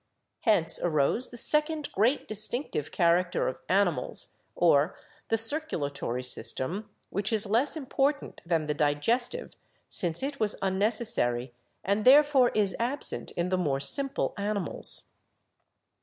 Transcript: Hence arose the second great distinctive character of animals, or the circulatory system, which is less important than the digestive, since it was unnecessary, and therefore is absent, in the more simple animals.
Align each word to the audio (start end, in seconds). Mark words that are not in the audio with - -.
Hence 0.39 0.81
arose 0.81 1.29
the 1.29 1.37
second 1.37 1.91
great 1.91 2.27
distinctive 2.27 2.91
character 2.91 3.47
of 3.47 3.61
animals, 3.69 4.29
or 4.55 4.97
the 5.27 5.37
circulatory 5.37 6.23
system, 6.23 6.89
which 7.11 7.31
is 7.31 7.45
less 7.45 7.77
important 7.77 8.41
than 8.43 8.65
the 8.65 8.73
digestive, 8.73 9.53
since 9.87 10.23
it 10.23 10.39
was 10.39 10.55
unnecessary, 10.59 11.53
and 11.83 12.03
therefore 12.03 12.49
is 12.55 12.75
absent, 12.79 13.29
in 13.33 13.49
the 13.49 13.59
more 13.59 13.79
simple 13.79 14.33
animals. 14.39 15.03